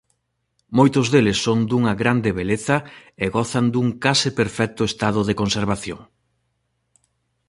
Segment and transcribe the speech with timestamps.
[0.77, 2.77] Moitos deles son dunha grande beleza
[3.23, 5.99] e gozan dun case perfecto estado de conservación.